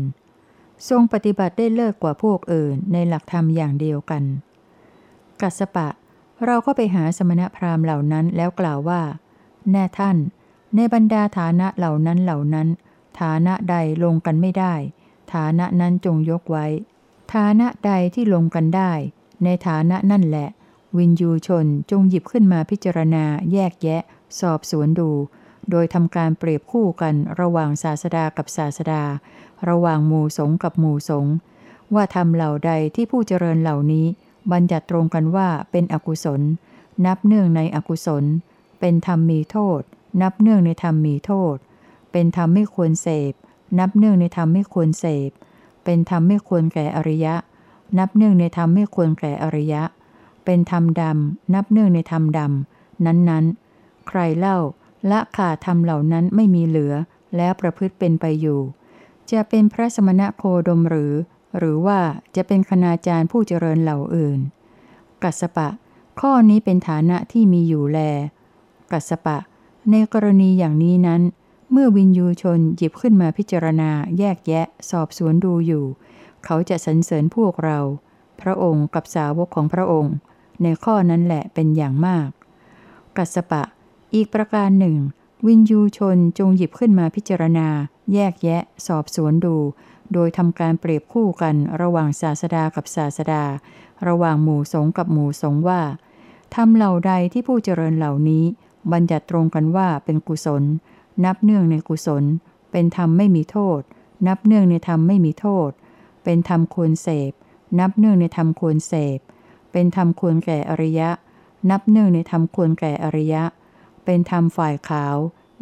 [0.89, 4.23] ทรงปฏิบัติได้เลิกกว่าพวกอื่นในหลักธรรมอย่างเดียวกัน
[5.41, 5.89] กัสปะ
[6.47, 9.03] เราก็ไปหาสมณพราหมณ์เหล่านั้นแล้วกล่าวว่า
[9.71, 10.17] แน่ท่าน
[10.75, 12.69] ในบรรดาฐานะเหล่านั้นเหล่านั้น
[13.21, 14.75] ฐานะใดลงกันไม่ได้
[15.35, 16.67] ฐานะนั้นจงยกไว้
[17.35, 18.93] ฐานะใดที่ลงกันได้
[19.45, 20.49] ในฐานะนั่นแหละ
[20.97, 24.03] วินยูชนจงหยิบขึ้นมาพิจารณาแยกแยะ
[24.41, 25.11] สอบสวนดู
[25.71, 29.03] โดยทำการเปรียบคู่กันระหว่างศาสดากับศาสดา
[29.69, 31.27] ระหว่างหมู่สงกับหมู่สง
[31.95, 34.07] ว่าทำเหล่าใดที่ผู้เจริญเหล่านี้
[34.53, 36.41] บัญญัติตรงกันว่าเป็นอกุศล
[37.07, 38.25] นับเนื่องในอกุศล
[38.81, 39.81] เป็นธรรมมีโทษ
[40.23, 41.57] นับเนื่องในธรรมมีโทษ
[42.13, 43.33] เป็นธรรมไม่ควรเสพ
[43.79, 45.31] นับเนื่องในธรรมไม่ควรเสพ
[45.85, 47.35] เป็นธรรมไม่ควรแก่อริยะ
[47.99, 49.83] นับเนื่องในธรรมไม่ควรแก่อริยะ
[50.45, 54.59] เป็นธรรมดำนับเนื่องในธรรมดำนั้นๆ ใครเล่า
[55.11, 56.95] ละขาดธรรมเหล่านั้นไม่มีเหลือ
[57.37, 58.61] แล้วประพฤติเป็นไปอยู่
[59.31, 61.13] จะเป็นพระสมณะโคดมหรือ
[61.59, 62.01] หรือว่า
[62.37, 64.41] จะเป็นคณาจารย์ผู้เจริญเหล่าอื่น
[65.23, 65.69] กัสปะ
[66.21, 67.99] ข้อนี้เป็นฐานะที่มีอยู่แล
[68.93, 69.39] กัสปะ
[69.91, 71.23] ในกรณีอย่างนี้นั้น
[71.71, 75.85] เมื่อวินยูชนหยิบขึ้นมาพิจารณาแยกแยะ สอบสวนดูอยู่
[76.45, 77.79] เขาจะสรรเสริญพวกเรา
[78.41, 80.15] พระองค์กับสาวกของพระองค์
[80.63, 82.29] ในข้อนั้นแหละเป็นอย่างมาก
[83.17, 83.63] กัสปะ
[84.15, 84.97] อีกประการหนึ่ง
[85.47, 87.69] วินยูชนจงหยิบขึ้นมาพิจารณา
[88.13, 89.57] แยกแยะ สอบสวนดู
[90.15, 93.45] โดยทำการเปรียบคู่กันระหว่างศาสดากับศาสดา
[94.09, 95.83] ระหว่างหมู่สงกับหมู่สงว่า
[96.55, 98.45] ทำเหล่าใดที่ผู้เจริญเหล่านี้
[98.93, 100.63] บัญญัติตรงกันว่าเป็นกุศล
[101.25, 102.25] นับเนื่องในกุศล
[102.71, 103.81] เป็นธรรมไม่มีโทษ
[104.27, 105.71] นับเนื่องในธรรมไม่มีโทษ
[106.25, 107.33] เป็นธรรมควรเสพ
[107.79, 109.19] นับเนื่องในธรรมควรเสพ
[109.73, 111.11] เป็นธรรมควรแก่อริยะ
[111.71, 113.45] นับเนื่องในธรรมควรแก่อริยะ
[114.05, 115.17] เป็นธรรมฝ่ายขาว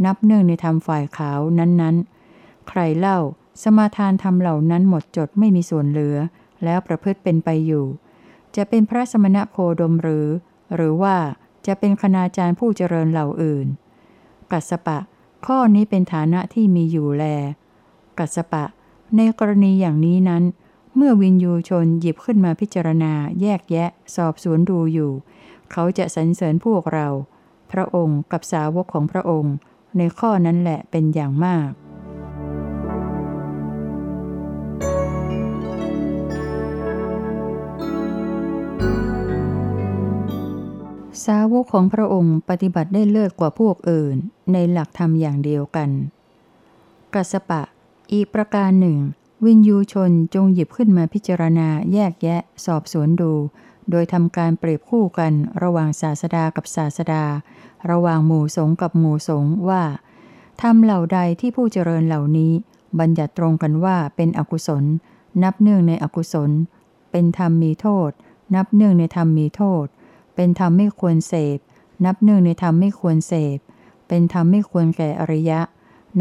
[0.05, 3.19] นับเนื่องในธรรมฝ่ายขาวนั้นๆ ใครเล่า
[3.63, 6.17] สมาทานธรรมเหล่านั้นหมดจดไม่มีส่วนเหลือ
[6.65, 7.87] แล้วประพฤติเป็นไปอยู่
[8.57, 10.29] จะเป็นพระสมณะโคดมหรือ
[10.75, 11.17] หรือว่า
[11.67, 13.67] จะเป็นคณาจารย์ผู้เจริญเหล่าอื่น
[14.53, 14.99] กัสปะ
[15.47, 17.25] ข้อนี้เป็นฐานะที่มีอยู่แล
[18.19, 18.65] กัสปะ
[19.17, 20.43] ในกรณีอย่างนี้นั้น
[20.97, 25.13] เมื่อวินยูชนหยิบขึ้นมาพิจารณา แยกแยะ สอบสวนดูอยู่
[25.73, 27.09] เขาจะสรรเสริญพวกเรา
[27.73, 29.55] พระองค์กับสาวกของพระองค์
[29.97, 31.71] ในข้อนั้นแหละเป็นอย่างมาก
[41.27, 44.17] สาวกของพระองค์ปฏิบัติได้เลิศกว่าพวกอื่น
[44.53, 45.91] ในหลักธรรมอย่างเดียวกัน
[47.15, 47.63] กัสปะ
[48.13, 48.99] อีกประการหนึ่ง
[49.45, 53.33] วินยูชนจงหยิบขึ้นมาพิจารณาแยกแยะ สอบสวนดู
[53.91, 55.33] โดยทำการเปรียบคู่กัน
[55.63, 57.25] ระหว่างศาสดากับศาสดา
[57.91, 59.83] ระหว่างหมู่สงกับหมู่สงว่า
[60.63, 62.53] ทำเหล่าใดที่ผู้เจริญเหล่านี้
[62.99, 64.85] บัญญัติตรงกันว่าเป็นอกุศล
[65.43, 66.51] นับเนื่องในอกุศล
[67.11, 68.11] เป็นธรรมมีโทษ
[68.55, 69.87] นับเนื่องในธรรมมีโทษ
[70.35, 71.59] เป็นธรรมไม่ควรเสพ
[72.05, 73.59] นับเนื่งในธรรมไม่ควรเสพ
[74.09, 75.61] เป็นธรรมไม่ควรแก่อริยะ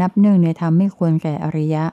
[0.00, 1.84] นับเนื่งในธรรมไม่ควรแก่อริยะ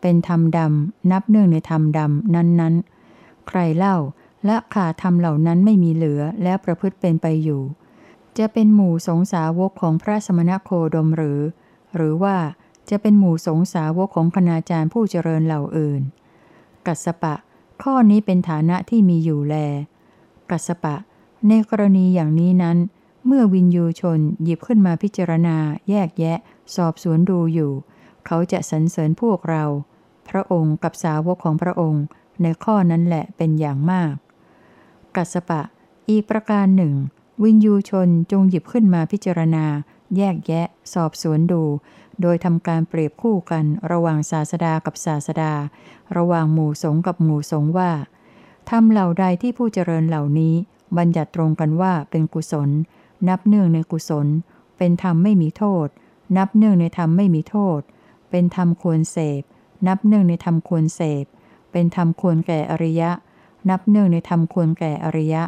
[0.00, 3.96] เป็นธรรมดำ นับเนื่งในธรรมดำนั้นๆ ใครเล่า
[4.44, 7.62] และขาธรรมเหล่านั้นไม่มีเหลือแล้วประพฤติเป็นไปอยู่
[8.38, 11.40] จะเป็นหมู่สงสาวกของพระสมณโคดมหรือ
[11.96, 12.36] หรือว่า
[12.90, 16.02] จะเป็นหมู่สงสาวกของคณาจารย์ผู้เจริญเหล่าอื่น
[16.86, 17.34] กัสปะ
[17.82, 19.54] ข้อนี้เป็นฐานะที่มีอยู่แล
[20.50, 20.94] กัสปะ
[21.48, 22.78] ในกรณีอย่างนี้นั้น
[23.26, 25.56] เมื่อวินยูชนหยิบขึ้นมาพิจารณา
[25.90, 26.38] แยกแยะ
[26.76, 27.72] สอบสวนดูอยู่
[28.26, 29.64] เขาจะสรรเสริญพวกเรา
[30.28, 32.04] พระองค์กับสาวกของพระองค์
[32.42, 34.14] ในข้อนั้นแหละเป็นอย่างมาก
[35.16, 35.62] กัสปะ
[36.08, 36.94] อีกประการหนึ่ง
[37.42, 39.66] วินยูชนจงหยิบขึ้นมาพิจารณา
[40.16, 41.62] แยกแยะ สอบสวนดู
[42.20, 45.52] โดยทำการเปรียบคู่กันระหว่างศาสดากับศาสดา
[46.16, 47.92] ระหว่างหมู่สงกับหมู่สงว่า
[48.70, 50.54] ทำเหล่าใดที่ผู้เจริญเหล่านี้
[50.96, 52.68] บัญญัติตรงกันว่าเป็นกุศล
[53.28, 54.26] นับเนื่องในกุศล
[54.78, 55.86] เป็นธรรมไม่มีโทษ
[56.36, 57.80] นับเนื่องในธรรมไม่มีโทษ
[58.30, 59.42] เป็นธรรมควรเสพ
[59.86, 61.24] นับเนื่องในธรรมควรเสพ
[61.72, 63.10] เป็นธรรมควรแก่อริยะ
[63.70, 65.42] นับเนื่องในธรรมควรแก่อริยะ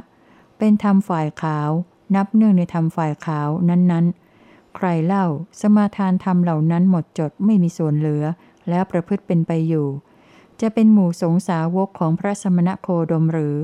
[0.59, 1.71] เป็นธรรมฝ่ายขาว
[2.17, 5.27] นับเนื่องในธรรมฝ่ายขาวนั้นๆ ใครเล่า
[5.61, 8.25] สมาทานธรรมเหล่านั้นหมดจดไม่มีส่วนเหลือ
[8.69, 9.89] แล้วประพฤติเป็นไปอยู่
[10.61, 13.57] จะเป็นหมู่สงสาวกของพระสมณโคดมหรือ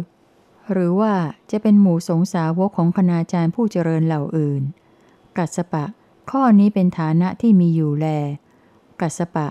[0.72, 1.14] หรือว่า
[1.50, 4.62] จะเป็นหมู่สงสาวกของคณาจารย์ผู้เจริญเหล่าอื่น
[5.36, 5.84] กัสปะ
[6.30, 8.06] ข้อนี้เป็นฐานะที่มีอยู่แล
[9.00, 9.46] กัสปะ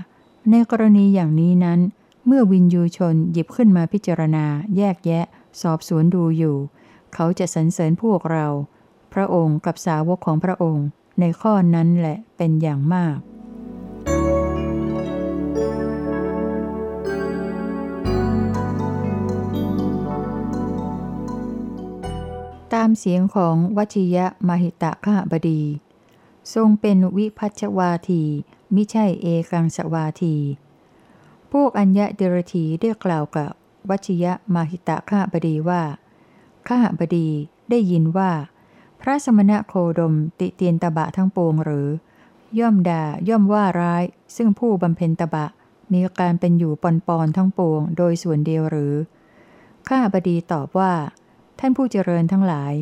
[0.50, 1.80] ในกรณีอย่างนี้นั้น
[2.26, 4.46] เมื่อวินยูชนหยิบขึ้นมาพิจารณา
[4.78, 5.26] แยกแยะ
[5.62, 6.58] สอบสวนดูอยู่
[7.14, 8.48] เขาจะสรรเสริญพวกเรา
[9.14, 10.86] พระองค์กับสาวกของพระองค์
[11.20, 25.62] ในข้อนั้นแหละเป็นอย่างมากามเสียงของวชิยะมหิตะขหบดี
[26.54, 28.24] ทรงเป็นวิพัชวาที
[28.76, 30.36] มิใช่เอกังสวาที
[31.52, 33.52] พวกอัญญะเดรธีได้กล่าวกับ
[33.90, 35.82] วชิยะมหิตะขหบดีว่า
[36.68, 37.30] ขหบดี
[37.70, 38.32] ได้ยินว่า
[39.02, 41.88] พระสมณะโคดมติเตียนตบะทั้งปวงหรือ
[42.60, 44.04] ย่อมด่าย่อมว่าร้าย
[44.36, 45.46] ซึ่งผู้บำเพ็ญตบะ
[45.92, 48.94] มีการเป็นอยู่ปอนปอนทั้งปวง โดยส่วนเดียวหรือ
[49.88, 50.94] ข้าบดีตอบว่า
[51.60, 52.74] ท่านผู้เจริญทั้งหลาย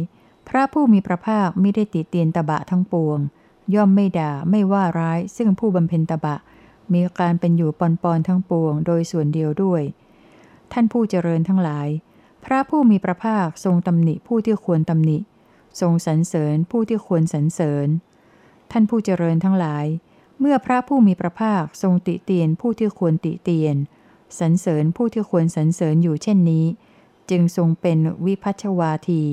[0.47, 3.19] พระผู้มีพระภาคไม่ได้ติเตียนตบะทั้งปวง
[3.75, 6.35] ย่อมไม่ด่าไม่ว่าร้าย ซึ่งผู้บำเพ็ญตบะ
[6.93, 9.81] มีการเป็นอยู่ปอนปอนทั้งปวง โดยส่วนเดียวด้วย
[10.71, 11.87] ท่านผู้เจริญทั้งหลาย
[12.45, 15.17] พระผู้มีพระภาคทรงตำหนิผู้ที่ควรตำหนิ
[15.81, 17.87] ทรงสรรเสริญผู้ที่ควรสรรเสริญ
[18.71, 19.85] ท่านผู้เจริญทั้งหลาย
[20.39, 23.75] เมื่อพระผู้มีพระภาคทรงติเตียนผู้ที่ควรติเตียน
[24.39, 26.65] สรรเสริญผู้ที่ควรสรรเสริญอยู่เช่นนี้
[27.29, 29.23] จึงทรงเป็นวิพัชวาที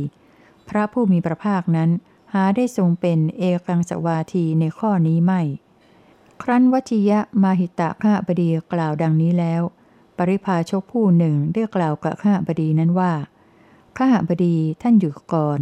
[0.69, 1.91] พระผู้มีพระภาคนั้น
[2.33, 5.41] หาได้ทรงเป็นเอกังสวาทีในข้อนี้ไม่
[6.43, 9.63] ครั้นวชิยะมาหิตะข้าบดีกล่าวดังนี้แล้ว
[10.17, 13.13] ปริพาชกผู้หนึ่งได้กล่าวกับข้าบดีนั้นว่า
[13.97, 15.61] ข้าบดีท่านอยู่ก่อน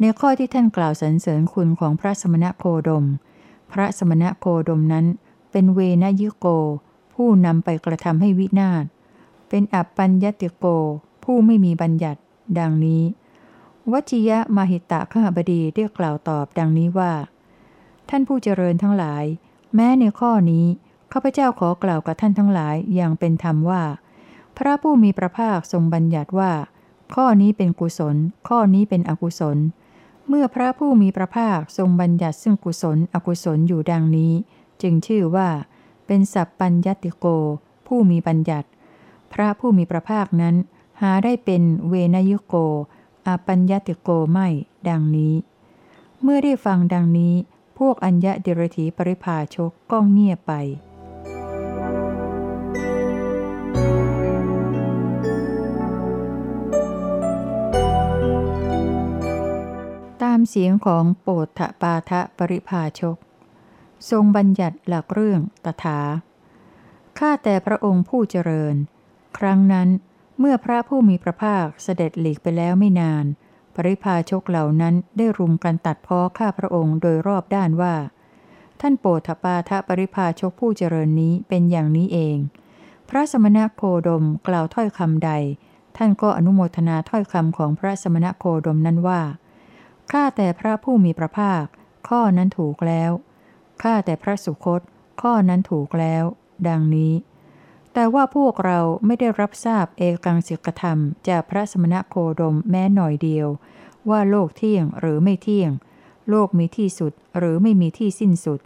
[0.00, 3.04] ในข้อที่ท่านกล่าวสรรเสริญคุณของพระสมณโคดม
[3.72, 5.06] พระสมณโคดมนั้น
[5.50, 6.46] เป็นเวนยิโก
[7.14, 8.84] ผู้นำไปกระทำให้วินาศ
[9.48, 10.66] เป็นอัปปัญญติโก
[11.30, 12.20] ผู้ไม่มีบัญญัติ
[12.58, 13.02] ดังนี้
[13.92, 17.12] วัชิยะมาหิตะขหบดีได้กล่าวตอบดังนี้ว่า
[18.08, 19.24] ท่านผู้เจริญทั้งหลาย
[19.74, 20.66] แม้ในข้อนี้
[21.12, 23.82] ข้าพเจ้าขอกล่าวกับท่านทั้งหลายอย่างเป็นธรรมว่า
[24.56, 26.52] พระผู้มีพระภาคทรงบัญญัติว่า
[27.14, 28.16] ข้อนี้เป็นกุศล
[28.48, 29.58] ข้อนี้เป็นอกุศล
[30.28, 34.32] เมื่อพระผู้มีพระภาคทรงบัญญัติซึ่งกุศล อกุศลอยู่ดังนี้
[34.82, 35.48] จึงชื่อว่า
[36.06, 37.26] เป็นสัพปัญญติโก
[37.86, 38.68] ผู้มีบัญญัติ
[39.32, 40.56] พระผู้มีพระภาคนั้น
[41.00, 42.54] หาได้เป็นเวนยุโก
[43.26, 44.48] อาปัญญติโกไม่
[44.88, 45.34] ดังนี้
[46.22, 47.34] เมื่อได้ฟังดังนี้
[47.78, 50.52] พวกอัญญะเดรถีปริภาชกก็เงียบไป
[60.22, 63.16] ตามเสียงของโปธปาทะปริภาชก
[64.10, 66.00] ทรงบัญญัติหลักเรื่องตถา
[67.18, 68.74] ข้าแต่พระองค์ผู้เจริญ
[69.38, 69.88] ครั้งนั้น
[70.38, 73.24] เมื่อพระผู้มีพระภาคเสด็จหลีกไปแล้วไม่นาน
[73.74, 77.94] ปริพาชกเหล่านั้นได้รุมกันตัดพ้อข้าพระองค์โดยรอบด้านว่า
[78.80, 82.36] ท่านโปธปาทะปริพาชกผู้เจริญนี้เป็นอย่างนี้เอง
[83.08, 85.30] พระสมณโคดมกล่าวถ้อยคำใด
[85.96, 89.22] ท่านก็อนุโมทนาถ้อยคำของพระสมณโคดมนั้นว่า
[90.12, 91.64] ข้าแต่พระผู้มีพระภาค
[92.08, 93.10] ข้อนั้นถูกแล้ว
[93.82, 94.80] ข้าแต่พระสุคต
[95.22, 96.24] ข้อนั้นถูกแล้ว
[96.68, 97.12] ดังนี้
[97.92, 100.98] แต่ว่าพวกเราไม่ได้รับทราบเอกังสิกธรรม
[101.28, 103.48] จากพระสมณโคดมแม้หน่อยเดียว
[104.10, 105.70] ว่าโลกเที่ยงหรือไม่เที่ยง
[106.28, 108.60] โลกมีที่สุดหรือไม่มีที่สิ้นสุด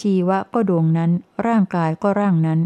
[0.00, 1.10] ชีวะก็ดวงนั้น
[1.46, 2.60] ร่างกายก็ร่างนั้น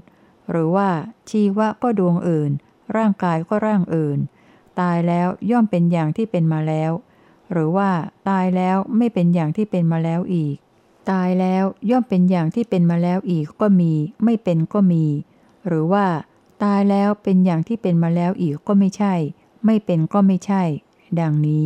[0.51, 0.89] หรือว่า
[1.31, 2.51] ชีวะก็ดวงอื่น
[2.97, 4.19] ร่างกายก็ร่างอื่น
[4.81, 6.93] ตายแล้วย่อมเป็นอย่างที่เป็นมาแล้ว
[7.53, 7.91] หรือว่า
[8.29, 10.57] ตายแล้วไม่เป็นอย่างที่เป็นมาแล้วอีก
[11.11, 13.93] ตายแล้วย่อมเป็นอย่างที่เป็นมาแล้วอีกก็มี
[14.25, 15.05] ไม่เป็นก็มี
[15.67, 16.07] หรือว่า
[16.63, 19.15] ตายแล้วเป็นอย่างที่เป็นมาแล้วอีกก็ไม่ใช่
[19.67, 20.63] ไม่เป็นก็ไม่ใช่
[21.21, 21.65] ดังนี้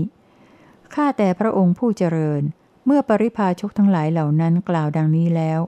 [0.95, 2.43] ข้าแต่พระองค์ผู้เจริญ
[2.85, 5.61] เมื่อปริพาชกทั้งหลายเหล่านั้นกล่าวดังนี้แล้ว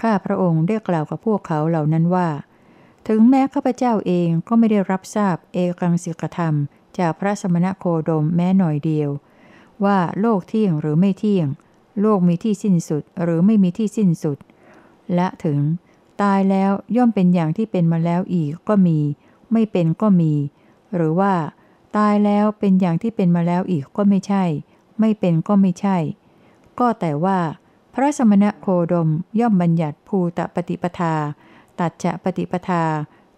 [0.00, 2.28] ข้าพระองค์ได้กล่าวกับพวกเขาเหล่านั้นว่า
[3.08, 6.54] ถึงแม้ข้าพเจ้าเองก็ไม่ได้รับทราบเอกังสิกธรรม
[6.98, 9.10] จากพระสมณโคดมแม้หน่อยเดียว
[9.84, 11.48] ว่าโลกเที่ยงหรือไม่เที่ยง
[12.00, 14.38] โลกมีที่สิ้นสุดหรือไม่มีที่สิ้นสุด
[15.14, 15.58] และถึง
[16.22, 18.98] ตายแล้วย่อมเป็นอย่างที่เป็นมาแล้วอีกก็มี
[19.52, 20.32] ไม่เป็นก็มี
[20.94, 21.32] หรือว่า
[21.96, 24.44] ตายแล้วเป็นอย่างที่เป็นมาแล้วอีกก็ไม่ใช่
[25.00, 25.96] ไม่เป็นก็ไม่ใช่
[26.78, 27.38] ก็แต่ว่า
[27.94, 29.08] พระสมณโคดม
[29.40, 31.14] ย่อมบัญญัติภูตปฏิปทา
[31.80, 32.82] ตัดจะปฏิปทา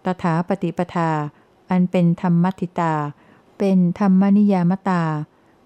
[0.05, 1.09] ตถาปฏิปทา
[1.69, 2.93] อันเป็นธรรมัติตา
[3.57, 5.03] เป็นธรรมนิยามตา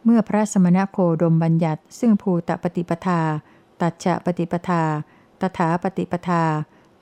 [0.03, 3.21] เมื่อพระสมณโคดมบัญญัติ ซึ่งภูตปฏิปทา
[3.81, 4.83] ตัดจะปฏิปทา
[5.41, 6.43] ตถาปฏิปทา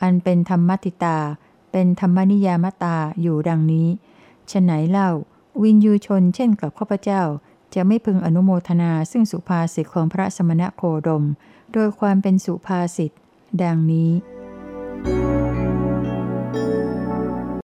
[0.02, 1.18] อันเป็นธรรมติตา
[1.72, 3.88] เป็นธรรมนิยามตาอยู่ดังนี้
[4.52, 5.10] ฉไหนเล่า
[5.62, 7.22] วินยูชนเช่นกับข้าพเจ้า
[7.74, 11.24] จะไม่พึงอนุโมทนาซึ่งสุภาษิตของพระสมณโคดม
[11.74, 13.12] โดยความเป็นสุภาษิต
[13.62, 15.49] ดังนี้